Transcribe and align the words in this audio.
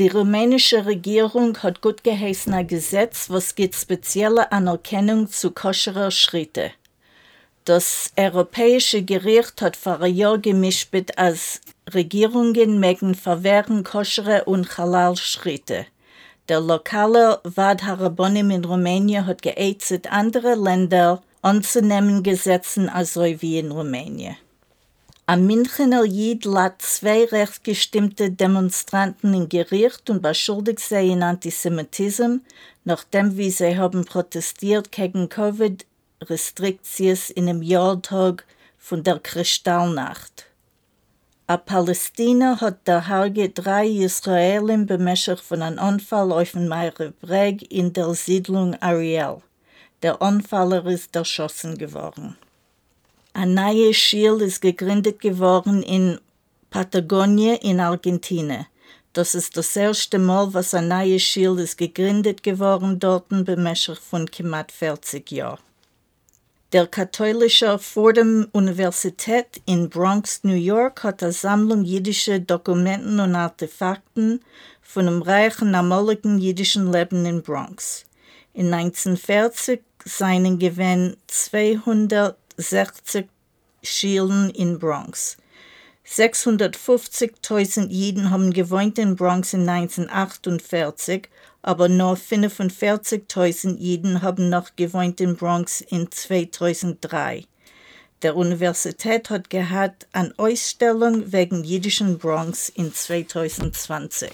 Die 0.00 0.08
rumänische 0.08 0.86
Regierung 0.86 1.58
hat 1.58 1.82
gut 1.82 2.02
geheißen 2.02 2.54
ein 2.54 2.66
Gesetz, 2.66 3.28
was 3.28 3.54
gibt 3.54 3.74
spezielle 3.74 4.50
Anerkennung 4.50 5.28
zu 5.28 5.50
koscherer 5.50 6.10
Schritte. 6.10 6.70
Das 7.66 8.10
Europäische 8.16 9.02
Gericht 9.02 9.60
hat 9.60 9.76
vor 9.76 10.00
einem 10.00 10.16
Jahr 10.16 10.38
gemischt, 10.38 10.88
als 11.16 11.60
Regierungen 11.92 12.80
mögen 12.80 13.14
verwehren 13.14 13.84
koschere 13.84 14.44
und 14.46 14.78
halal 14.78 15.18
Schritte. 15.18 15.84
Der 16.48 16.62
lokale 16.62 17.38
Vad 17.44 17.82
Harabonim 17.82 18.50
in 18.52 18.64
Rumänien 18.64 19.26
hat 19.26 19.42
geäußert, 19.42 20.10
andere 20.10 20.54
Länder 20.54 21.20
anzunehmen 21.42 22.22
Gesetzen 22.22 22.88
also 22.88 23.20
wie 23.22 23.58
in 23.58 23.70
Rumänien. 23.70 24.38
Am 25.32 25.46
Münchener 25.46 26.02
Jid 26.02 26.44
lädt 26.44 26.82
zwei 26.82 27.24
rechtsgestimmte 27.24 28.32
Demonstranten 28.32 29.32
in 29.32 29.48
Gericht 29.48 30.10
und 30.10 30.22
beschuldigt 30.22 30.80
sie 30.80 31.12
in 31.12 31.22
Antisemitismus, 31.22 32.40
nachdem 32.82 33.36
wie 33.36 33.52
sie 33.52 33.78
haben 33.78 34.04
protestiert 34.04 34.90
gegen 34.90 35.28
Covid-Restriktionen 35.28 37.36
in 37.36 37.48
einem 37.48 37.62
Jahrtag 37.62 38.44
von 38.76 39.04
der 39.04 39.20
Kristallnacht. 39.20 40.46
A 41.46 41.58
Palästina 41.58 42.60
hat 42.60 42.88
der 42.88 43.06
Hage 43.06 43.50
drei 43.50 43.86
Israelim 43.86 44.86
bemächtigt 44.86 45.42
von 45.42 45.62
einem 45.62 45.78
Unfall 45.78 46.32
auf 46.32 46.50
dem 46.50 46.74
Breg 47.20 47.70
in 47.70 47.92
der 47.92 48.14
Siedlung 48.14 48.74
Ariel. 48.82 49.42
Der 50.02 50.20
Unfaller 50.20 50.84
ist 50.86 51.14
erschossen 51.14 51.78
geworden. 51.78 52.36
Neues 53.34 53.96
Schild 53.96 54.42
ist 54.42 54.60
gegründet 54.60 55.20
geworden 55.20 55.82
in 55.82 56.18
Patagonien 56.68 57.56
in 57.58 57.80
Argentinien. 57.80 58.66
Das 59.12 59.34
ist 59.34 59.56
das 59.56 59.74
erste 59.76 60.18
Mal, 60.18 60.52
was 60.52 60.72
neues 60.72 61.22
Schild 61.22 61.60
ist 61.60 61.78
gegründet 61.78 62.42
geworden 62.42 62.98
dort 62.98 63.28
bemächtigt 63.28 64.02
von 64.02 64.30
knapp 64.30 64.72
40 64.72 65.30
Jahren. 65.30 65.60
Der 66.72 66.86
katholische 66.86 67.78
Fordham 67.78 68.46
Universität 68.52 69.60
in 69.64 69.88
Bronx, 69.88 70.44
New 70.44 70.54
York, 70.54 71.02
hat 71.02 71.22
eine 71.22 71.32
Sammlung 71.32 71.84
jüdischer 71.84 72.38
Dokumenten 72.38 73.18
und 73.18 73.34
Artefakten 73.34 74.40
von 74.80 75.06
dem 75.06 75.22
reichen, 75.22 75.74
amoligen 75.74 76.38
jüdischen 76.38 76.92
Leben 76.92 77.24
in 77.26 77.42
Bronx. 77.42 78.06
In 78.54 78.72
1940 78.72 79.80
seien 80.04 80.58
gewesen 80.58 81.16
200 81.26 82.36
60 82.56 83.28
Schielen 83.82 84.50
in 84.50 84.78
Bronx. 84.78 85.36
650.000 86.06 87.88
Jiden 87.88 88.30
haben 88.30 88.52
gewohnt 88.52 88.98
in 88.98 89.14
Bronx 89.16 89.52
in 89.52 89.68
1948, 89.68 91.28
aber 91.62 91.88
nur 91.88 92.14
45.000 92.14 93.76
Jiden 93.76 94.22
haben 94.22 94.48
noch 94.48 94.74
gewohnt 94.76 95.20
in 95.20 95.36
Bronx 95.36 95.80
in 95.80 96.10
2003. 96.10 97.44
Der 98.22 98.36
Universität 98.36 99.30
hat 99.30 99.48
gehabt 99.50 100.06
eine 100.12 100.34
Ausstellung 100.36 101.32
wegen 101.32 101.64
jüdischen 101.64 102.18
Bronx 102.18 102.68
in 102.68 102.92
2020. 102.92 104.30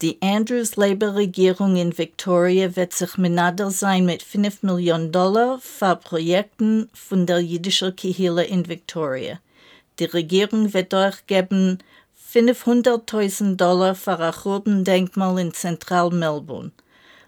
Die 0.00 0.22
Andrews 0.22 0.76
Labour-Regierung 0.76 1.74
in 1.74 1.98
Victoria 1.98 2.76
wird 2.76 2.92
sich 2.92 3.18
menader 3.18 3.72
sein 3.72 4.06
mit 4.06 4.22
5 4.22 4.62
Millionen 4.62 5.10
Dollar 5.10 5.58
für 5.60 5.96
Projekte 5.96 6.86
von 6.94 7.26
der 7.26 7.40
jüdischen 7.40 7.96
Kihila 7.96 8.42
in 8.42 8.68
Victoria. 8.68 9.40
Die 9.98 10.04
Regierung 10.04 10.72
wird 10.72 10.92
durchgeben 10.92 11.78
500.000 12.32 13.56
Dollar 13.56 13.96
für 13.96 14.20
ein 14.20 14.32
Kurdendenkmal 14.32 15.40
in 15.40 15.52
Zentral 15.52 16.10
Melbourne. 16.10 16.70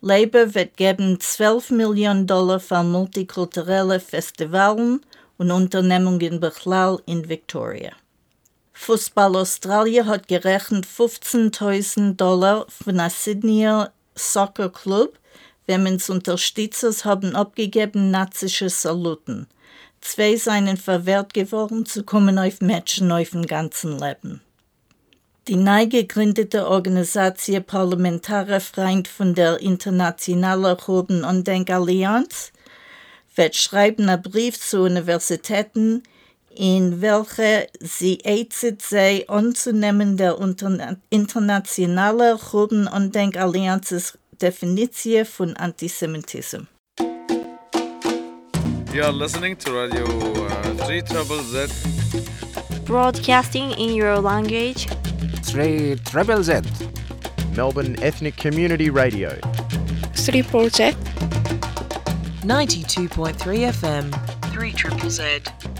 Labour 0.00 0.54
wird 0.54 0.76
geben 0.76 1.18
12 1.18 1.70
Millionen 1.70 2.28
Dollar 2.28 2.60
für 2.60 2.84
multikulturelle 2.84 3.98
Festivalen 3.98 5.00
und 5.36 5.50
Unternehmungen 5.50 6.38
Bechlal 6.38 7.00
in 7.06 7.28
Victoria. 7.28 7.90
Fußball 8.82 9.36
Australien 9.36 10.08
hat 10.08 10.26
gerechnet 10.26 10.86
15.000 10.86 12.16
Dollar 12.16 12.66
von 12.68 12.96
der 12.96 13.10
Sydney 13.10 13.84
Soccer 14.16 14.70
Club, 14.70 15.20
wemens 15.66 16.10
Unterstützer 16.10 16.92
haben 17.04 17.36
abgegeben 17.36 18.10
nazische 18.10 18.68
Saluten. 18.68 19.46
Zwei 20.00 20.34
seien 20.34 20.76
verwehrt 20.76 21.32
geworden 21.32 21.86
zu 21.86 22.02
kommen 22.02 22.40
auf 22.40 22.60
Matchen 22.60 23.12
auf 23.12 23.30
dem 23.30 23.46
ganzen 23.46 24.00
Leben. 24.00 24.40
Die 25.46 25.54
neu 25.54 25.86
gegründete 25.86 26.66
Organisation 26.66 27.62
Parlamentare 27.62 28.58
Freund 28.58 29.06
von 29.06 29.36
der 29.36 29.60
Internationalen 29.60 30.76
Roten 30.76 31.24
Allianz 31.24 32.50
wird 33.36 33.54
schreiben 33.54 34.08
einen 34.08 34.22
Brief 34.22 34.58
zu 34.58 34.82
Universitäten, 34.82 36.02
in 36.56 37.00
welche 37.00 37.68
sie 37.80 38.18
ätzet 38.24 38.82
sei 38.82 39.24
anzunehmen 39.28 40.16
der 40.16 40.36
internationale 41.10 42.38
Juden- 42.52 42.88
und 42.88 43.14
Denkallianzes 43.14 44.18
Definition 44.40 45.24
von 45.24 45.56
Antisemitismus. 45.56 46.66
You 48.92 49.02
are 49.02 49.12
listening 49.12 49.56
to 49.56 49.72
Radio 49.72 50.04
uh, 50.04 50.86
3 50.86 51.00
Trouble 51.00 51.42
Z. 51.42 51.70
Broadcasting 52.84 53.70
in 53.78 53.94
your 53.94 54.20
language. 54.20 54.86
3 55.44 55.96
Treble 56.04 56.42
Z. 56.42 56.62
Melbourne 57.56 57.96
Ethnic 58.02 58.36
Community 58.36 58.90
Radio. 58.90 59.30
3 60.14 60.42
Project. 60.42 60.98
92.3 62.44 63.72
FM. 63.72 64.10
3 64.52 64.72
Triple 64.72 65.10
Z. 65.10 65.71